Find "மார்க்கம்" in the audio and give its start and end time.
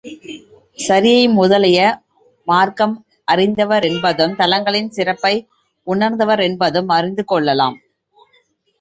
2.47-2.95